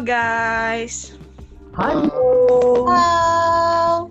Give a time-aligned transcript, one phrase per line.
[0.00, 1.12] Guys.
[1.76, 2.08] Halo.
[2.88, 4.08] Halo.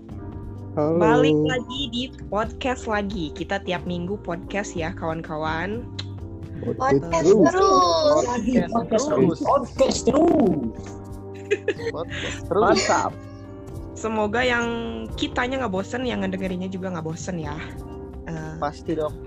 [0.77, 0.95] Halo.
[1.01, 3.33] Balik lagi di podcast lagi.
[3.33, 5.81] Kita tiap minggu podcast ya kawan-kawan.
[6.61, 7.55] Podcast terus.
[8.21, 9.17] Podcast podcast terus.
[9.17, 9.39] terus.
[9.41, 10.69] Podcast terus.
[11.89, 12.63] Podcast terus.
[12.85, 13.11] Mantap.
[13.97, 14.65] Semoga yang
[15.17, 17.57] kitanya nggak bosen, yang ngedengerinnya juga nggak bosen ya.
[18.29, 19.17] Eh, Pasti dong.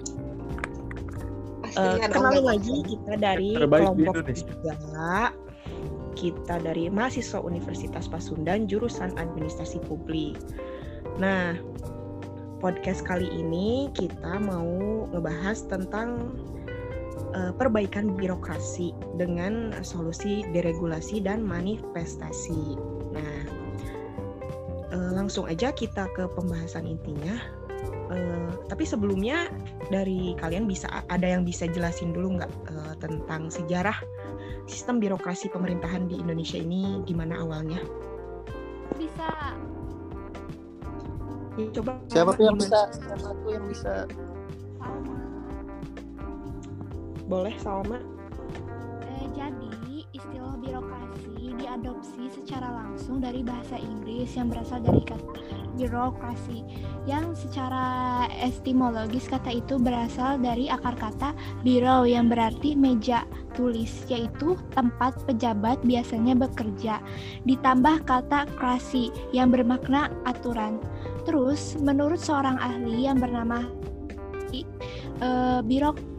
[1.66, 4.46] Pasti kan kenalin lagi kita dari Terbaik di kelompok Indonesia.
[4.46, 5.34] tiga.
[6.22, 10.38] Kita dari mahasiswa Universitas Pasundan jurusan Administrasi Publik.
[11.18, 11.58] Nah,
[12.62, 16.30] podcast kali ini kita mau ngebahas tentang
[17.34, 22.78] eh, perbaikan birokrasi dengan solusi deregulasi dan manifestasi.
[23.10, 23.38] Nah,
[24.94, 27.34] eh, langsung aja kita ke pembahasan intinya.
[28.14, 29.50] Eh, tapi sebelumnya
[29.90, 33.96] dari kalian bisa ada yang bisa jelasin dulu nggak eh, tentang sejarah
[34.66, 37.80] sistem birokrasi pemerintahan di Indonesia ini gimana awalnya?
[38.96, 39.28] bisa
[41.60, 42.80] Ya, coba Siapa tuh yang bisa?
[42.96, 44.08] Siapa tuh yang bisa?
[44.80, 45.16] Salma.
[47.28, 48.00] Boleh Salma?
[49.04, 51.11] Eh, jadi istilah birokrasi
[51.72, 55.40] diadopsi secara langsung dari bahasa Inggris yang berasal dari kata
[55.80, 56.60] birokrasi
[57.08, 61.32] yang secara etimologis kata itu berasal dari akar kata
[61.64, 63.24] biro yang berarti meja
[63.56, 67.00] tulis yaitu tempat pejabat biasanya bekerja.
[67.48, 70.76] Ditambah kata krasi yang bermakna aturan.
[71.24, 73.64] Terus menurut seorang ahli yang bernama
[74.52, 76.11] eh, birok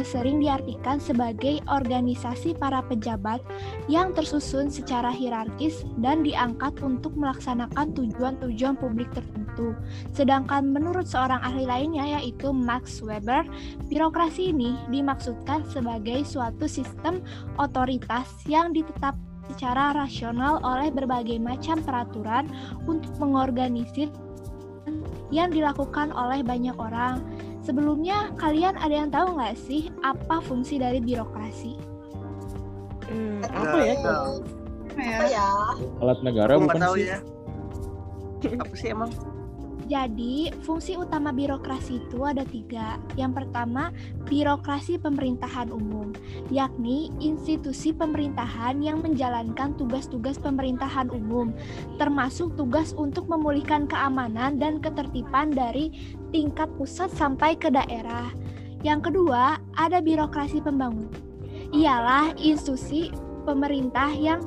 [0.00, 3.44] sering diartikan sebagai organisasi para pejabat
[3.92, 9.76] yang tersusun secara hierarkis dan diangkat untuk melaksanakan tujuan-tujuan publik tertentu.
[10.16, 13.44] Sedangkan menurut seorang ahli lainnya yaitu Max Weber,
[13.92, 17.20] birokrasi ini dimaksudkan sebagai suatu sistem
[17.60, 19.12] otoritas yang ditetap
[19.52, 22.48] secara rasional oleh berbagai macam peraturan
[22.88, 24.08] untuk mengorganisir
[25.32, 27.24] yang dilakukan oleh banyak orang
[27.62, 31.78] Sebelumnya, kalian ada yang tahu nggak sih apa fungsi dari birokrasi?
[33.06, 33.94] Hmm, Nggak apa ya?
[34.92, 35.46] Apa ya?
[36.02, 37.06] Alat negara Aku bukan tahu sih?
[37.06, 37.18] ya.
[38.58, 39.10] Apa sih emang?
[39.92, 42.96] Jadi, fungsi utama birokrasi itu ada tiga.
[43.12, 43.92] Yang pertama,
[44.24, 46.16] birokrasi pemerintahan umum,
[46.48, 51.52] yakni institusi pemerintahan yang menjalankan tugas-tugas pemerintahan umum,
[52.00, 55.92] termasuk tugas untuk memulihkan keamanan dan ketertiban dari
[56.32, 58.32] tingkat pusat sampai ke daerah.
[58.80, 61.12] Yang kedua, ada birokrasi pembangunan.
[61.76, 63.12] Ialah institusi
[63.44, 64.40] pemerintah yang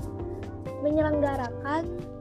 [0.81, 2.14] menyelenggarakan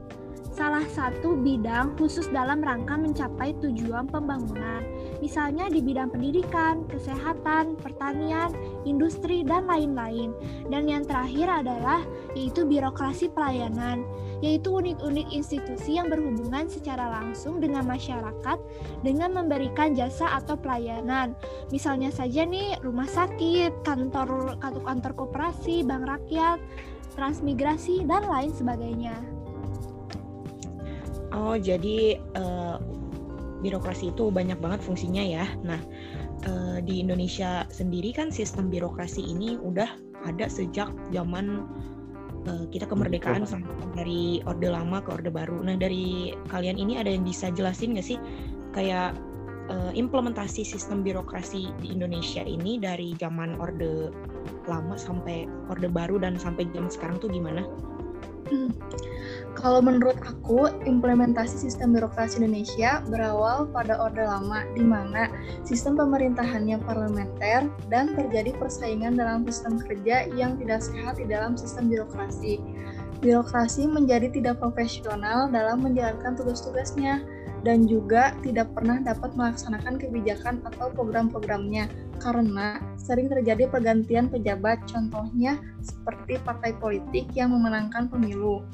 [0.55, 4.79] salah satu bidang khusus dalam rangka mencapai tujuan pembangunan.
[5.19, 8.55] Misalnya di bidang pendidikan, kesehatan, pertanian,
[8.87, 10.31] industri, dan lain-lain.
[10.71, 11.99] Dan yang terakhir adalah
[12.39, 14.07] yaitu birokrasi pelayanan,
[14.39, 18.57] yaitu unit-unit institusi yang berhubungan secara langsung dengan masyarakat
[19.03, 21.35] dengan memberikan jasa atau pelayanan.
[21.67, 26.63] Misalnya saja nih rumah sakit, kantor kantor, koperasi, bank rakyat,
[27.19, 29.34] transmigrasi, dan lain sebagainya.
[31.35, 32.75] Oh, jadi eh,
[33.59, 35.45] birokrasi itu banyak banget fungsinya ya.
[35.67, 35.81] Nah,
[36.47, 39.89] eh, di Indonesia sendiri kan sistem birokrasi ini udah
[40.23, 41.67] ada sejak zaman
[42.47, 45.59] eh, kita kemerdekaan sampai dari Orde Lama ke Orde Baru.
[45.59, 48.19] Nah, dari kalian ini ada yang bisa jelasin nggak sih
[48.71, 49.11] kayak
[49.67, 54.07] eh, implementasi sistem birokrasi di Indonesia ini dari zaman Orde
[54.71, 57.65] Lama sampai Orde Baru dan sampai zaman sekarang tuh gimana?
[59.55, 65.31] Kalau menurut aku, implementasi sistem birokrasi Indonesia berawal pada Orde Lama, di mana
[65.63, 71.87] sistem pemerintahannya parlementer dan terjadi persaingan dalam sistem kerja yang tidak sehat di dalam sistem
[71.87, 72.61] birokrasi.
[73.23, 77.23] Birokrasi menjadi tidak profesional dalam menjalankan tugas-tugasnya
[77.65, 81.89] dan juga tidak pernah dapat melaksanakan kebijakan atau program-programnya
[82.21, 88.65] karena sering terjadi pergantian pejabat, contohnya seperti partai politik yang memenangkan pemilu.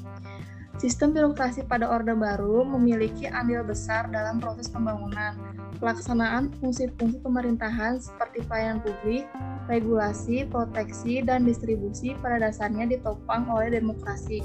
[0.80, 5.36] Sistem birokrasi pada Orde Baru memiliki andil besar dalam proses pembangunan,
[5.76, 9.28] pelaksanaan fungsi-fungsi pemerintahan seperti pelayanan publik,
[9.68, 14.40] regulasi, proteksi, dan distribusi pada dasarnya ditopang oleh demokrasi.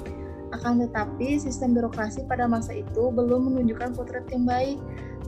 [0.56, 4.78] Akan tetapi, sistem birokrasi pada masa itu belum menunjukkan potret yang baik.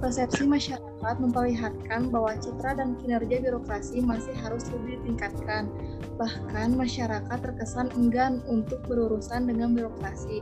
[0.00, 5.68] Persepsi masyarakat memperlihatkan bahwa citra dan kinerja birokrasi masih harus lebih ditingkatkan.
[6.16, 10.40] Bahkan masyarakat terkesan enggan untuk berurusan dengan birokrasi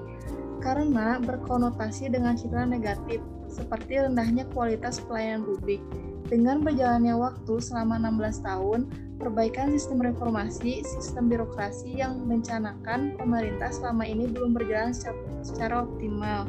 [0.63, 5.83] karena berkonotasi dengan citra negatif seperti rendahnya kualitas pelayanan publik.
[6.29, 8.81] Dengan berjalannya waktu selama 16 tahun,
[9.19, 16.47] perbaikan sistem reformasi sistem birokrasi yang mencanakan pemerintah selama ini belum berjalan secara, secara optimal.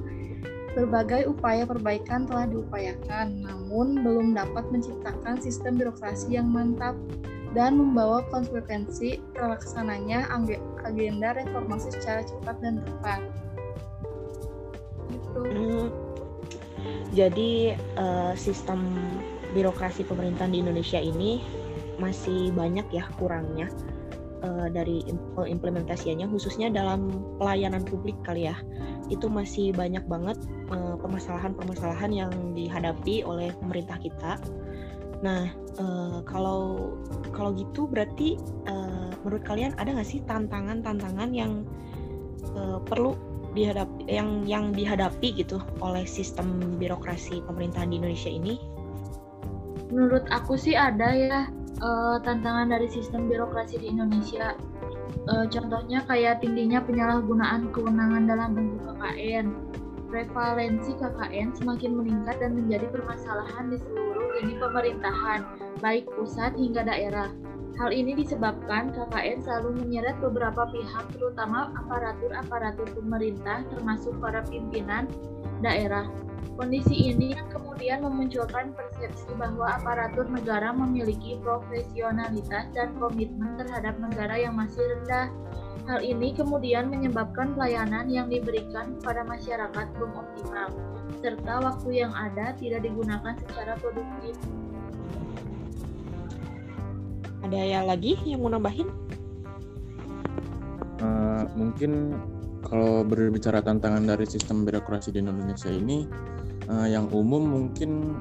[0.78, 6.94] Berbagai upaya perbaikan telah diupayakan, namun belum dapat menciptakan sistem birokrasi yang mantap
[7.58, 10.30] dan membawa konsekuensi terlaksananya
[10.86, 13.22] agenda reformasi secara cepat dan tepat.
[15.10, 15.42] Gitu.
[15.42, 15.88] Hmm,
[17.18, 18.94] jadi uh, sistem
[19.58, 21.42] birokrasi pemerintahan di Indonesia ini
[22.00, 23.68] masih banyak ya kurangnya
[24.44, 25.04] uh, dari
[25.36, 28.56] implementasinya khususnya dalam pelayanan publik kali ya
[29.10, 30.38] itu masih banyak banget
[31.02, 34.38] permasalahan-permasalahan uh, yang dihadapi oleh pemerintah kita.
[35.26, 35.50] Nah
[35.82, 36.94] uh, kalau
[37.34, 38.38] kalau gitu berarti
[38.70, 41.66] uh, menurut kalian ada nggak sih tantangan-tantangan yang
[42.56, 43.18] uh, perlu
[43.58, 48.56] dihadapi yang yang dihadapi gitu oleh sistem birokrasi pemerintahan di Indonesia ini?
[49.90, 51.50] Menurut aku sih ada ya
[51.82, 54.56] uh, tantangan dari sistem birokrasi di Indonesia.
[55.28, 59.46] Uh, contohnya kayak tingginya penyalahgunaan kewenangan dalam bentuk KKN.
[60.10, 65.46] Prevalensi KKN semakin meningkat dan menjadi permasalahan di seluruh lini pemerintahan,
[65.86, 67.30] baik pusat hingga daerah.
[67.78, 75.08] Hal ini disebabkan KKN selalu menyeret beberapa pihak terutama aparatur-aparatur pemerintah termasuk para pimpinan
[75.64, 76.10] daerah.
[76.60, 84.36] Kondisi ini yang kemudian memunculkan persepsi bahwa aparatur negara memiliki profesionalitas dan komitmen terhadap negara
[84.36, 85.32] yang masih rendah.
[85.88, 90.70] Hal ini kemudian menyebabkan pelayanan yang diberikan kepada masyarakat belum optimal,
[91.24, 94.36] serta waktu yang ada tidak digunakan secara produktif.
[97.42, 98.92] Ada yang lagi yang mau nambahin?
[101.00, 102.20] Uh, mungkin
[102.66, 106.04] kalau berbicara tantangan dari sistem birokrasi di Indonesia ini,
[106.68, 108.20] uh, yang umum mungkin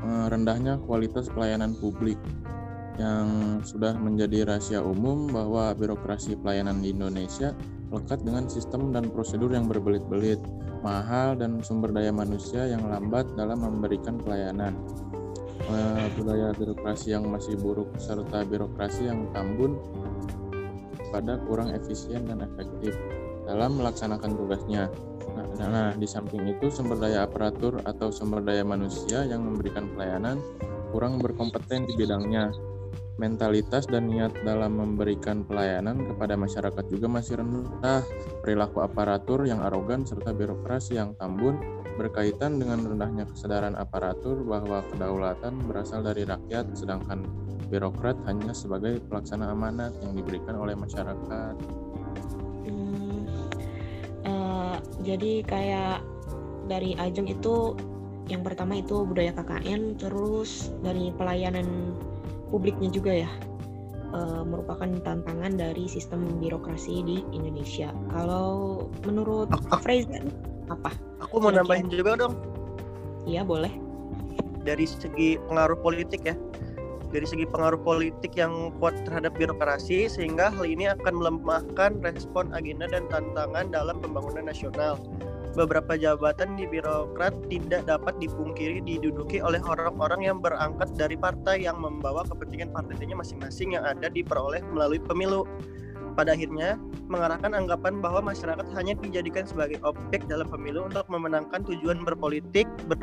[0.00, 2.16] uh, rendahnya kualitas pelayanan publik
[2.96, 7.52] yang sudah menjadi rahasia umum bahwa birokrasi pelayanan di Indonesia
[7.92, 10.40] lekat dengan sistem dan prosedur yang berbelit-belit,
[10.80, 14.72] mahal, dan sumber daya manusia yang lambat dalam memberikan pelayanan.
[15.66, 19.74] Uh, budaya birokrasi yang masih buruk serta birokrasi yang tambun
[21.10, 22.94] pada kurang efisien dan efektif
[23.46, 24.90] dalam melaksanakan tugasnya.
[25.56, 30.36] Nah, nah, di samping itu sumber daya aparatur atau sumber daya manusia yang memberikan pelayanan
[30.92, 32.52] kurang berkompeten di bidangnya.
[33.16, 38.04] Mentalitas dan niat dalam memberikan pelayanan kepada masyarakat juga masih rendah.
[38.44, 41.56] Perilaku aparatur yang arogan serta birokrasi yang tambun
[41.96, 47.24] berkaitan dengan rendahnya kesadaran aparatur bahwa kedaulatan berasal dari rakyat, sedangkan
[47.72, 51.56] birokrat hanya sebagai pelaksana amanat yang diberikan oleh masyarakat.
[52.68, 53.05] Hmm,
[54.26, 54.76] uh,
[55.06, 56.02] jadi kayak
[56.66, 57.78] dari Ajeng itu
[58.26, 61.94] yang pertama itu budaya KKN, terus dari pelayanan
[62.50, 63.30] publiknya juga ya
[64.10, 67.94] uh, merupakan tantangan dari sistem birokrasi di Indonesia.
[68.10, 69.50] Kalau menurut
[69.82, 70.26] Fraser
[70.70, 70.90] apa?
[71.22, 72.34] Aku mau nambahin juga dong.
[73.26, 73.70] Iya boleh.
[74.66, 76.34] Dari segi pengaruh politik ya,
[77.16, 82.84] dari segi pengaruh politik yang kuat terhadap birokrasi sehingga hal ini akan melemahkan respon agenda
[82.92, 85.00] dan tantangan dalam pembangunan nasional.
[85.56, 91.80] Beberapa jabatan di birokrat tidak dapat dipungkiri diduduki oleh orang-orang yang berangkat dari partai yang
[91.80, 95.48] membawa kepentingan partainya masing-masing yang ada diperoleh melalui pemilu
[96.12, 96.76] pada akhirnya
[97.08, 103.00] mengarahkan anggapan bahwa masyarakat hanya dijadikan sebagai objek dalam pemilu untuk memenangkan tujuan berpolitik ber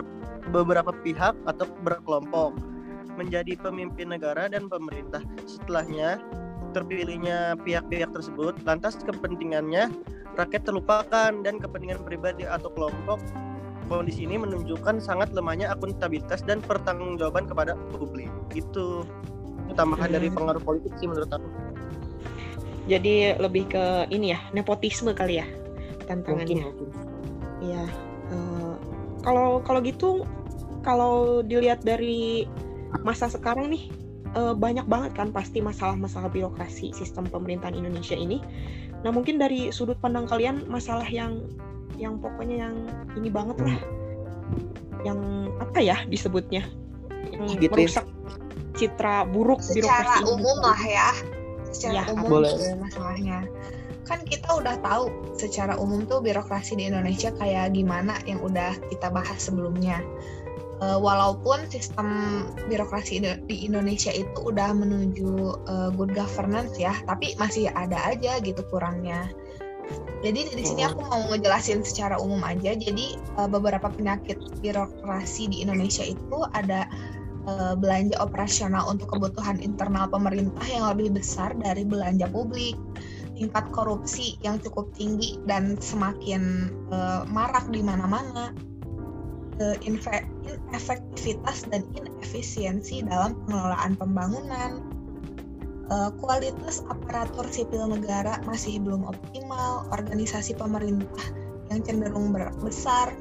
[0.54, 2.73] beberapa pihak atau berkelompok
[3.16, 5.22] menjadi pemimpin negara dan pemerintah.
[5.46, 6.22] Setelahnya
[6.74, 9.94] terpilihnya pihak-pihak tersebut, lantas kepentingannya
[10.34, 13.22] rakyat terlupakan dan kepentingan pribadi atau kelompok.
[13.86, 18.32] Kondisi ini menunjukkan sangat lemahnya akuntabilitas dan pertanggungjawaban kepada publik.
[18.58, 19.06] Itu
[19.78, 21.46] tambahan dari pengaruh politik sih menurut aku.
[22.90, 25.48] Jadi lebih ke ini ya nepotisme kali ya
[26.04, 26.68] tantangannya.
[27.64, 27.84] Iya
[28.34, 28.76] uh,
[29.24, 30.28] kalau kalau gitu
[30.84, 32.44] kalau dilihat dari
[33.02, 33.90] masa sekarang nih
[34.38, 38.42] uh, banyak banget kan pasti masalah-masalah birokrasi sistem pemerintahan Indonesia ini.
[39.02, 41.42] Nah mungkin dari sudut pandang kalian masalah yang
[41.98, 42.76] yang pokoknya yang
[43.18, 43.78] ini banget lah.
[45.04, 45.20] Yang
[45.60, 46.64] apa ya disebutnya?
[47.34, 47.86] Yang gitu ya.
[47.86, 48.06] merusak
[48.74, 51.10] citra buruk secara birokrasi umum lah ya.
[51.74, 52.54] Secara Ya, umum boleh.
[52.78, 53.40] masalahnya.
[54.04, 55.10] Kan kita udah tahu
[55.40, 60.04] secara umum tuh birokrasi di Indonesia kayak gimana yang udah kita bahas sebelumnya
[60.82, 62.08] Eh, walaupun sistem
[62.66, 65.32] birokrasi di- Indonesia itu udah menuju
[65.70, 69.30] eh, good governance ya tapi masih ada aja gitu kurangnya.
[70.24, 72.74] Jadi di sini aku mau ngejelasin secara umum aja.
[72.74, 76.90] Jadi eh, beberapa penyakit birokrasi di Indonesia itu ada
[77.76, 82.80] belanja operasional untuk kebutuhan internal pemerintah yang lebih besar dari belanja publik,
[83.36, 88.56] tingkat korupsi yang cukup tinggi dan semakin eh, marak di mana-mana,
[89.62, 94.82] inefektivitas dan inefisiensi dalam pengelolaan pembangunan,
[95.94, 101.22] eh, kualitas aparatur sipil negara masih belum optimal, organisasi pemerintah
[101.70, 103.14] yang cenderung besar,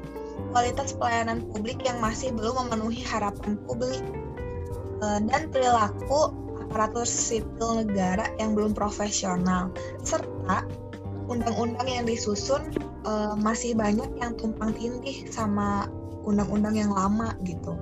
[0.49, 4.01] kualitas pelayanan publik yang masih belum memenuhi harapan publik,
[5.05, 6.33] eh, dan perilaku
[6.65, 9.69] aparatur sipil negara yang belum profesional,
[10.01, 10.65] serta
[11.29, 12.73] undang-undang yang disusun
[13.03, 15.91] eh, masih banyak yang tumpang tindih sama
[16.23, 17.75] undang-undang yang lama gitu.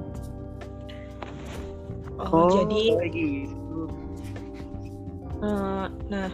[2.21, 3.89] Oh, jadi kayak gitu.
[5.41, 6.29] Eh, nah,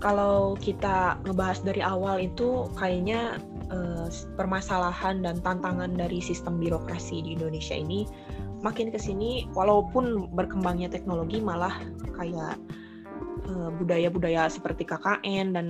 [0.00, 3.36] kalau kita ngebahas dari awal itu kayaknya
[3.68, 4.08] eh,
[4.40, 8.08] permasalahan dan tantangan dari sistem birokrasi di Indonesia ini
[8.64, 11.76] makin ke sini walaupun berkembangnya teknologi malah
[12.16, 12.56] kayak
[13.44, 15.66] eh, budaya-budaya seperti KKN dan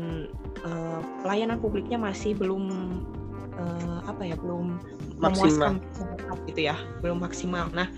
[0.62, 2.70] eh, pelayanan publiknya masih belum
[3.56, 4.76] eh, apa ya belum
[5.16, 5.80] Maksimal.
[5.80, 7.66] memuaskan gitu ya belum maksimal.
[7.72, 7.88] Nah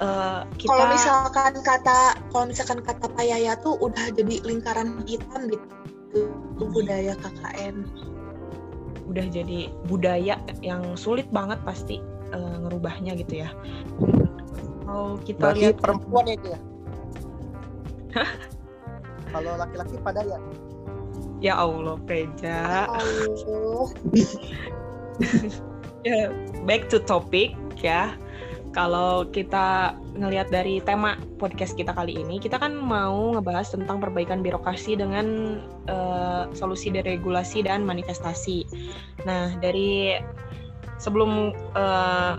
[0.00, 1.98] eh, kita Kalau misalkan kata
[2.30, 5.66] kalau misalkan kata Pak Yaya tuh udah jadi lingkaran hitam gitu
[6.12, 7.84] itu budaya KKN.
[9.08, 11.96] udah jadi budaya yang sulit banget pasti
[12.32, 13.48] eh, ngerubahnya gitu ya.
[14.84, 16.60] Kalau kita Berarti lihat perempuan ya itu ya?
[19.28, 20.40] Kalau laki-laki pada ya?
[21.40, 22.88] ya Allah Preja.
[23.48, 23.88] Oh,
[26.06, 26.30] Ya,
[26.62, 28.14] back to topic ya.
[28.70, 34.38] Kalau kita ngelihat dari tema podcast kita kali ini, kita kan mau ngebahas tentang perbaikan
[34.38, 35.58] birokrasi dengan
[35.90, 38.62] eh, solusi deregulasi dan manifestasi.
[39.26, 40.22] Nah, dari
[41.02, 42.34] sebelum eh,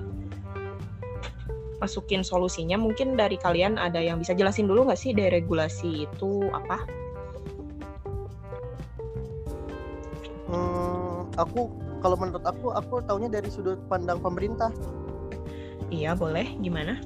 [1.83, 6.77] masukin solusinya, mungkin dari kalian ada yang bisa jelasin dulu nggak sih deregulasi itu apa?
[10.47, 14.71] Hmm, aku kalau menurut aku aku taunya dari sudut pandang pemerintah.
[15.89, 16.55] Iya, boleh.
[16.59, 16.99] Gimana?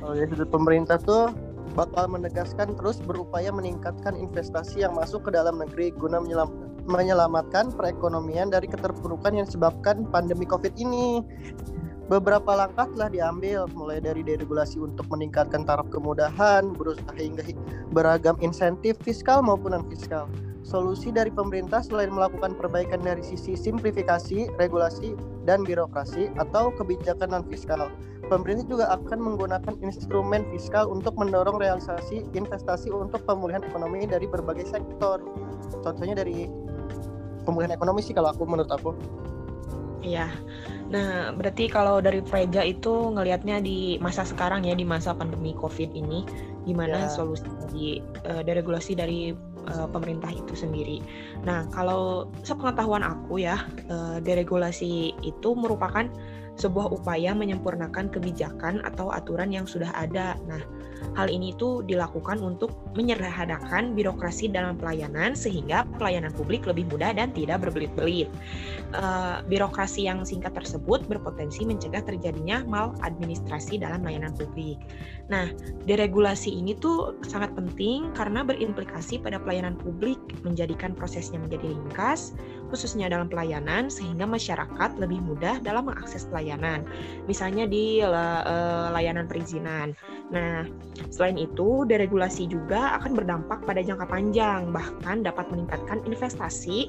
[0.00, 1.30] Kalau dari sudut pemerintah tuh
[1.78, 8.50] bakal menegaskan terus berupaya meningkatkan investasi yang masuk ke dalam negeri guna menyelam- menyelamatkan perekonomian
[8.50, 11.22] dari keterpurukan yang disebabkan pandemi Covid ini.
[12.10, 17.54] Beberapa langkah telah diambil, mulai dari deregulasi untuk meningkatkan taraf kemudahan, berusaha hingga hi-
[17.94, 20.26] beragam insentif fiskal maupun non fiskal.
[20.70, 27.44] Solusi dari pemerintah selain melakukan perbaikan dari sisi simplifikasi, regulasi, dan birokrasi atau kebijakan non
[27.50, 27.90] fiskal.
[28.30, 34.70] Pemerintah juga akan menggunakan instrumen fiskal untuk mendorong realisasi investasi untuk pemulihan ekonomi dari berbagai
[34.70, 35.18] sektor.
[35.82, 36.46] Contohnya dari
[37.42, 38.94] pemulihan ekonomi sih kalau aku menurut aku.
[40.06, 40.30] Iya.
[40.90, 45.92] Nah, berarti kalau dari Preja itu ngelihatnya di masa sekarang ya, di masa pandemi COVID
[45.92, 46.24] ini,
[46.64, 47.10] gimana Ya.
[47.10, 49.34] solusi dari eh, deregulasi dari
[49.68, 51.02] eh, pemerintah itu sendiri.
[51.44, 56.08] Nah, kalau sepengetahuan aku ya, eh, deregulasi itu merupakan
[56.56, 60.34] sebuah upaya menyempurnakan kebijakan atau aturan yang sudah ada.
[60.48, 60.60] Nah,
[61.16, 67.32] hal ini itu dilakukan untuk menyederhanakan birokrasi dalam pelayanan sehingga pelayanan publik lebih mudah dan
[67.32, 68.28] tidak berbelit-belit.
[68.90, 74.76] Eh, birokrasi yang singkat tersebut berpotensi mencegah terjadinya maladministrasi dalam layanan publik.
[75.30, 75.48] Nah,
[75.86, 82.34] deregulasi ini tuh sangat penting karena berimplikasi pada pelayanan publik, menjadikan prosesnya menjadi ringkas,
[82.70, 86.86] khususnya dalam pelayanan, sehingga masyarakat lebih mudah dalam mengakses pelayanan.
[87.26, 89.92] Misalnya di eh, layanan perizinan.
[90.30, 90.64] Nah,
[91.10, 96.88] selain itu, deregulasi juga akan berdampak pada jangka panjang, bahkan dapat meningkatkan investasi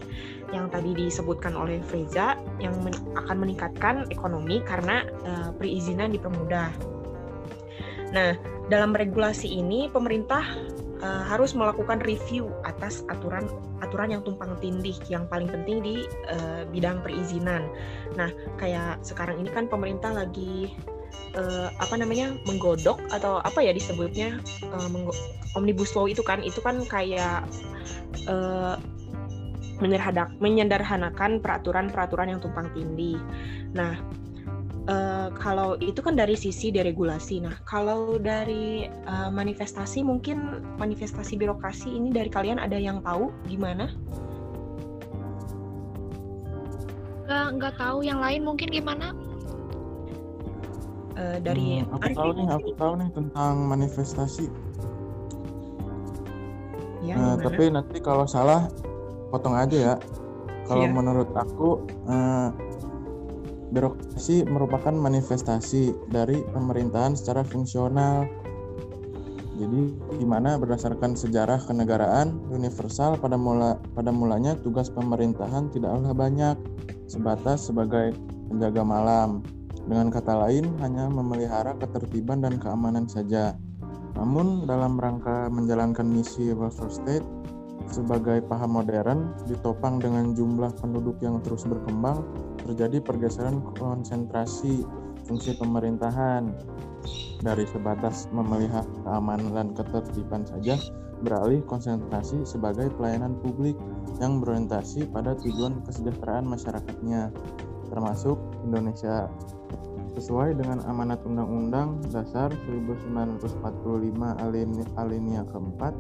[0.54, 2.78] yang tadi disebutkan oleh Freza, yang
[3.18, 6.70] akan meningkatkan ekonomi karena eh, perizinan dipermudah.
[8.12, 8.36] Nah,
[8.68, 10.44] dalam regulasi ini pemerintah
[11.02, 13.50] eh, harus melakukan review atas aturan
[13.82, 15.96] aturan yang tumpang tindih yang paling penting di
[16.30, 17.66] eh, bidang perizinan.
[18.16, 18.30] Nah,
[18.62, 20.72] kayak sekarang ini kan pemerintah lagi
[21.34, 24.40] eh, apa namanya menggodok atau apa ya disebutnya
[24.94, 25.18] menggo-
[25.58, 27.44] omnibus law itu kan itu kan kayak
[29.82, 33.18] menyederhanak- menyederhanakan peraturan-peraturan yang tumpang tindih.
[33.74, 33.98] Nah,
[34.90, 37.42] eh, kalau itu kan dari sisi deregulasi.
[37.44, 40.38] Nah, kalau dari eh, manifestasi mungkin
[40.78, 43.90] manifestasi birokrasi ini dari kalian ada yang tahu gimana?
[47.26, 49.16] Nggak, nggak tahu yang lain mungkin gimana?
[51.16, 54.46] Eh, dari Hmm, aku tahu ini nih, aku tahu nih tentang manifestasi.
[57.02, 57.44] ya, Eh, gimana?
[57.44, 58.72] tapi nanti kalau salah
[59.30, 59.96] potong aja ya.
[60.66, 60.92] Kalau Iya.
[60.92, 62.48] menurut aku eh,
[63.72, 68.28] birokrasi merupakan manifestasi dari pemerintahan secara fungsional.
[69.62, 69.82] Jadi
[70.18, 76.58] di mana berdasarkan sejarah kenegaraan universal pada mula pada mulanya tugas pemerintahan tidaklah banyak
[77.06, 78.12] sebatas sebagai
[78.52, 79.46] penjaga malam.
[79.86, 83.58] Dengan kata lain hanya memelihara ketertiban dan keamanan saja.
[84.18, 87.26] Namun dalam rangka menjalankan misi welfare state
[87.90, 92.22] sebagai paham modern ditopang dengan jumlah penduduk yang terus berkembang
[92.62, 94.86] terjadi pergeseran konsentrasi
[95.26, 96.54] fungsi pemerintahan.
[97.42, 100.78] Dari sebatas memelihara keamanan dan ketertiban saja
[101.26, 103.78] beralih konsentrasi sebagai pelayanan publik
[104.22, 107.34] yang berorientasi pada tujuan kesejahteraan masyarakatnya
[107.90, 109.28] termasuk Indonesia
[110.16, 113.64] sesuai dengan amanat Undang-Undang Dasar 1945
[115.00, 115.94] alinea keempat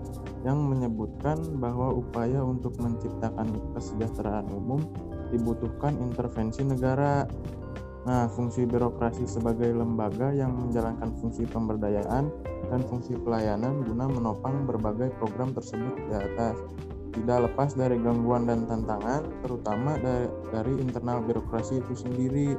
[0.44, 4.84] yang menyebutkan bahwa upaya untuk menciptakan kesejahteraan umum
[5.32, 7.24] dibutuhkan intervensi negara.
[8.02, 12.34] Nah, fungsi birokrasi sebagai lembaga yang menjalankan fungsi pemberdayaan
[12.74, 16.58] dan fungsi pelayanan guna menopang berbagai program tersebut di atas
[17.12, 22.56] tidak lepas dari gangguan dan tantangan, terutama dari, dari internal birokrasi itu sendiri.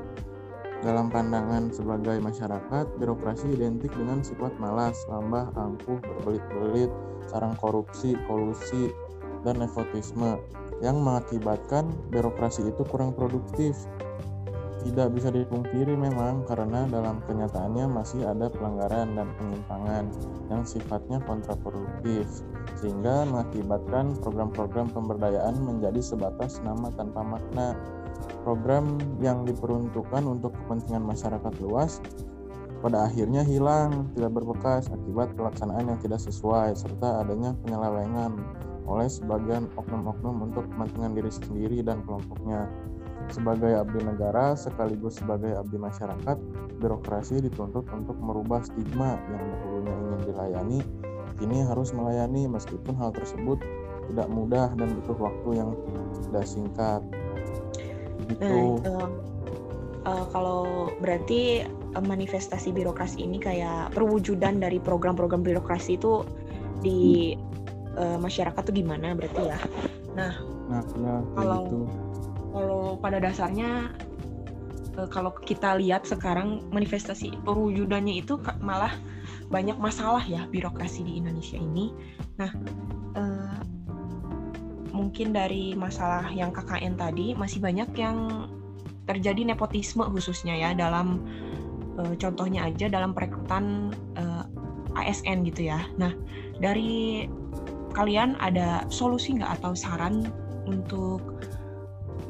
[0.83, 6.91] Dalam pandangan sebagai masyarakat, birokrasi identik dengan sifat malas, lambat, angkuh, berbelit-belit,
[7.31, 8.91] sarang korupsi, kolusi,
[9.47, 10.43] dan nepotisme
[10.83, 13.79] yang mengakibatkan birokrasi itu kurang produktif.
[14.83, 20.11] Tidak bisa dipungkiri memang karena dalam kenyataannya masih ada pelanggaran dan penyimpangan
[20.51, 22.27] yang sifatnya kontraproduktif
[22.83, 27.79] sehingga mengakibatkan program-program pemberdayaan menjadi sebatas nama tanpa makna
[28.43, 32.03] program yang diperuntukkan untuk kepentingan masyarakat luas
[32.83, 38.35] pada akhirnya hilang, tidak berbekas akibat pelaksanaan yang tidak sesuai serta adanya penyelewengan
[38.91, 42.67] oleh sebagian oknum-oknum untuk kepentingan diri sendiri dan kelompoknya.
[43.31, 46.37] Sebagai abdi negara sekaligus sebagai abdi masyarakat,
[46.83, 50.81] birokrasi dituntut untuk merubah stigma yang dahulunya ingin dilayani,
[51.39, 53.63] kini harus melayani meskipun hal tersebut
[54.11, 55.71] tidak mudah dan butuh waktu yang
[56.27, 56.99] tidak singkat
[58.29, 58.83] gitu.
[58.83, 59.11] Nah,
[60.07, 61.63] uh, kalau berarti
[61.95, 66.27] uh, manifestasi birokrasi ini kayak perwujudan dari program-program birokrasi itu
[66.83, 67.35] di
[67.99, 69.59] uh, masyarakat tuh gimana berarti ya?
[70.13, 70.33] Nah,
[70.69, 71.79] nah ya, kalau gitu.
[72.53, 73.93] kalau pada dasarnya
[74.99, 78.93] uh, kalau kita lihat sekarang manifestasi perwujudannya itu malah
[79.53, 81.93] banyak masalah ya birokrasi di Indonesia ini.
[82.41, 82.51] Nah,
[85.03, 88.47] mungkin dari masalah yang KKN tadi masih banyak yang
[89.11, 91.27] terjadi nepotisme khususnya ya dalam
[91.99, 94.25] e, contohnya aja dalam perekrutan e,
[94.95, 95.83] ASN gitu ya.
[95.99, 96.15] Nah
[96.63, 97.27] dari
[97.99, 100.31] kalian ada solusi nggak atau saran
[100.71, 101.43] untuk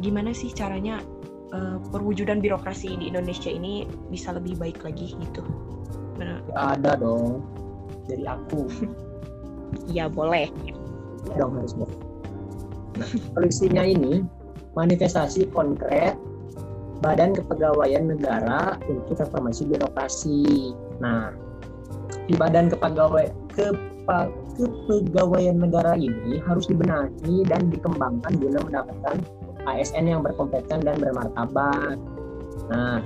[0.01, 1.05] gimana sih caranya
[1.53, 5.45] e, perwujudan birokrasi di Indonesia ini bisa lebih baik lagi gitu?
[6.17, 6.41] Benar.
[6.57, 7.45] ada dong
[8.09, 8.65] dari aku.
[9.93, 10.49] Iya boleh.
[11.37, 12.02] Dong harus boleh
[13.35, 14.25] solusinya ini
[14.77, 16.17] manifestasi konkret
[17.03, 20.71] Badan Kepegawaian Negara untuk reformasi birokrasi.
[21.03, 21.35] Nah,
[22.31, 29.19] di Badan Kepegawai Kepa, Kepegawaian Negara ini harus dibenahi dan dikembangkan guna mendapatkan
[29.67, 31.99] ASN yang berkompeten dan bermartabat.
[32.71, 33.03] Nah,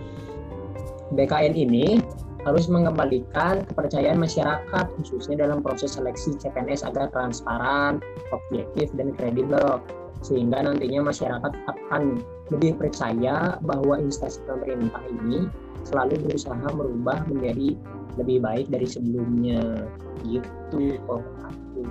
[1.16, 2.04] BKN ini
[2.46, 7.98] harus mengembalikan kepercayaan masyarakat khususnya dalam proses seleksi CPNS agar transparan,
[8.30, 9.82] objektif dan kredibel.
[10.22, 12.22] Sehingga nantinya masyarakat akan
[12.54, 15.50] lebih percaya bahwa instansi pemerintah ini
[15.82, 17.74] selalu berusaha merubah menjadi
[18.14, 19.90] lebih baik dari sebelumnya.
[20.22, 21.82] Gitu kok aku.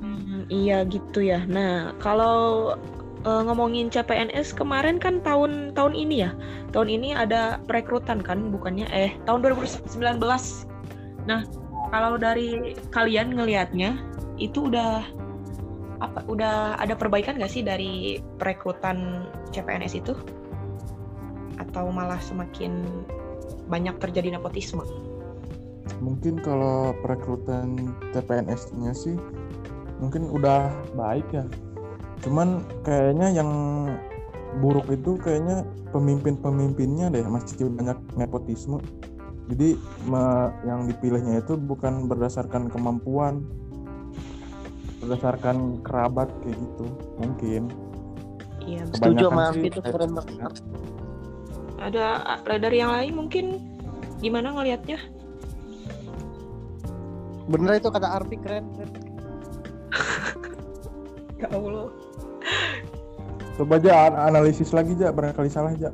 [0.00, 1.42] Hmm, iya gitu ya.
[1.48, 2.76] Nah kalau
[3.24, 6.30] uh, ngomongin CPNS kemarin kan tahun tahun ini ya
[6.72, 10.20] tahun ini ada perekrutan kan bukannya eh tahun 2019
[11.28, 11.44] nah
[11.90, 13.98] kalau dari kalian ngelihatnya
[14.38, 15.04] itu udah
[16.00, 20.16] apa udah ada perbaikan nggak sih dari perekrutan CPNS itu
[21.60, 23.04] atau malah semakin
[23.68, 24.82] banyak terjadi nepotisme?
[26.00, 29.16] Mungkin kalau perekrutan CPNS-nya sih
[30.00, 31.44] mungkin udah baik ya.
[32.20, 33.50] Cuman kayaknya yang
[34.60, 38.78] buruk itu kayaknya pemimpin-pemimpinnya deh masih banyak nepotisme.
[39.50, 39.74] Jadi
[40.62, 43.42] yang dipilihnya itu bukan berdasarkan kemampuan,
[45.02, 46.86] berdasarkan kerabat kayak gitu.
[47.18, 47.62] Mungkin.
[48.60, 50.54] Iya setuju maaf itu keren banget.
[51.80, 53.56] ada dari yang lain mungkin?
[54.20, 55.00] Gimana ngelihatnya
[57.50, 58.90] bener itu kata Arfi keren keren.
[61.40, 61.88] Ya Allah
[63.60, 63.92] coba aja
[64.24, 65.92] analisis lagi aja barangkali salah aja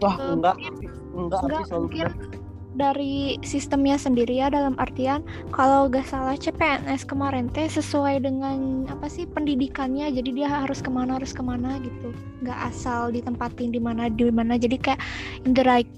[0.00, 0.56] Wah, Eh, enggak.
[0.56, 2.38] mungkin- Enggak, enggak selalu mungkin benar.
[2.72, 9.06] dari sistemnya sendiri ya dalam artian kalau gak salah CPNS kemarin teh sesuai dengan apa
[9.06, 13.78] sih pendidikannya jadi dia harus ke mana harus ke mana gitu nggak asal ditempatin di
[13.78, 15.00] mana di mana jadi kayak
[15.44, 15.90] in the right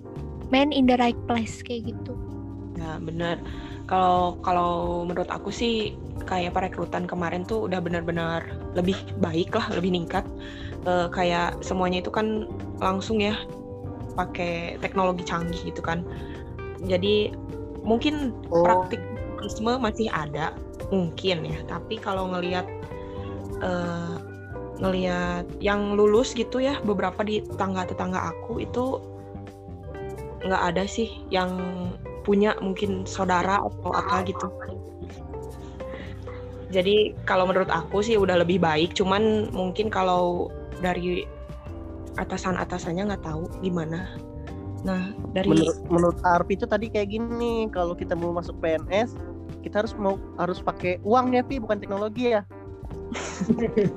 [0.49, 2.13] man in the right place kayak gitu
[2.75, 3.37] Ya benar.
[3.85, 4.73] Kalau kalau
[5.05, 5.93] menurut aku sih
[6.25, 10.25] kayak perekrutan kemarin tuh udah benar-benar lebih baik lah, lebih meningkat.
[10.83, 12.51] Eh, kayak semuanya itu kan
[12.83, 13.39] langsung ya
[14.19, 16.03] pakai teknologi canggih gitu kan.
[16.83, 17.31] Jadi
[17.87, 18.67] mungkin Oh.
[18.67, 20.51] praktikisme masih ada
[20.91, 22.67] mungkin ya, tapi kalau ngelihat
[23.63, 24.15] eh,
[24.83, 28.99] ngelihat yang lulus gitu ya beberapa di tetangga-tetangga aku itu
[30.43, 31.55] nggak ada sih yang
[32.27, 34.51] punya mungkin saudara atau apa gitu.
[36.75, 40.51] Jadi kalau menurut aku sih udah lebih baik, cuman mungkin kalau
[40.83, 41.25] dari
[42.19, 44.13] atasan-atasannya nggak tahu gimana.
[44.83, 49.15] Nah dari Menurut menurut Arpi itu tadi kayak gini, kalau kita mau masuk PNS,
[49.63, 52.43] kita harus mau harus pakai uang ya, Pi, bukan teknologi ya.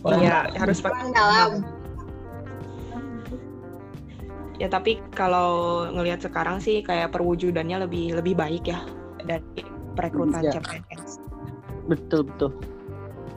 [0.00, 1.60] Iya harus pakai dalam.
[4.60, 8.80] ya tapi kalau ngelihat sekarang sih kayak perwujudannya lebih lebih baik ya
[9.24, 9.64] dari
[9.96, 10.60] perekrutan Iya.
[10.60, 11.20] CPNS.
[11.88, 12.52] Betul, betul.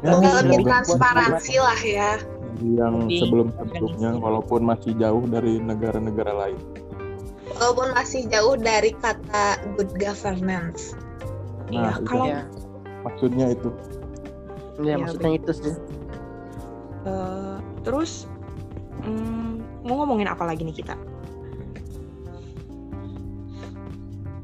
[0.04, 2.12] Ya, Semoga lebih transparansi lah ya.
[2.60, 6.60] yang sebelum-sebelumnya walaupun masih jauh dari negara-negara lain.
[7.56, 10.92] Walaupun masih jauh dari kata good governance.
[11.68, 12.42] Iya Nah, itu kalau Ya,
[13.02, 13.70] maksudnya itu.
[14.80, 15.74] ya, Iya, maksudnya itu sih.
[17.04, 18.28] eh, terus
[19.02, 20.96] hmm, mau ngomongin apa lagi nih kita?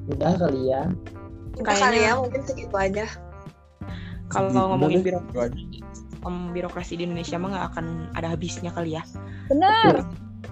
[0.10, 0.88] Udah kali ya.
[1.56, 3.06] Kayaknya- kali ya mungkin segitu aja.
[4.30, 5.82] Kalau Udah ngomongin birokrasi,
[6.26, 9.04] em, birokrasi di Indonesia mah nggak akan ada habisnya kali ya.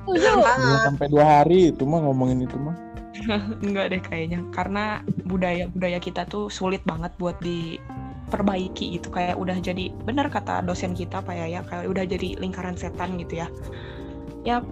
[0.07, 0.79] benar banget.
[0.87, 2.75] sampai dua hari itu mah ngomongin itu mah.
[3.65, 9.13] Enggak deh kayaknya, karena budaya budaya kita tuh sulit banget buat diperbaiki gitu.
[9.13, 13.45] Kayak udah jadi benar kata dosen kita Pak Yaya, kayak udah jadi lingkaran setan gitu
[13.45, 13.47] ya.
[14.45, 14.63] Ya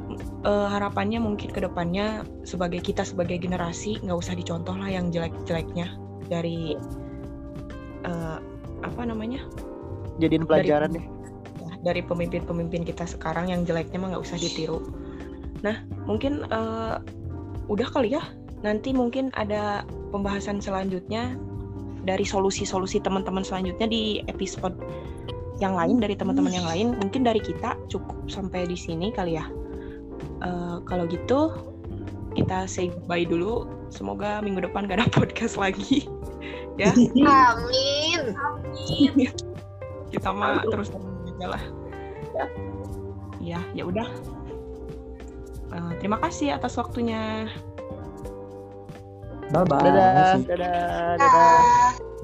[0.47, 5.89] eh, harapannya mungkin ke depannya sebagai kita sebagai generasi nggak usah dicontoh lah yang jelek-jeleknya
[6.31, 6.79] dari
[8.07, 8.39] eh,
[8.85, 9.41] apa namanya
[10.21, 11.05] Jadiin pelajaran deh.
[11.59, 14.79] ya, dari pemimpin-pemimpin kita sekarang yang jeleknya mah nggak usah ditiru.
[15.59, 16.95] Nah, mungkin eh,
[17.67, 18.23] udah kali ya.
[18.63, 19.83] Nanti mungkin ada
[20.15, 21.35] pembahasan selanjutnya
[22.07, 24.77] dari solusi-solusi teman-teman selanjutnya di episode
[25.59, 26.87] yang lain dari teman-teman yang lain.
[26.95, 29.45] Mungkin dari kita cukup sampai di sini kali ya.
[30.47, 31.51] Eh, kalau gitu
[32.39, 33.67] kita say goodbye dulu.
[33.91, 36.07] Semoga minggu depan gak ada podcast lagi.
[36.75, 38.21] Ya, Amin.
[40.11, 40.91] kita mah terus
[41.35, 41.63] aja lah.
[42.35, 42.45] Ya.
[43.39, 44.09] Iya, ya udah.
[45.75, 47.51] Eh, terima kasih atas waktunya.
[49.53, 49.77] Bye bye.
[49.77, 51.19] Dadah, dadah, dadah.
[51.21, 52.14] Dah.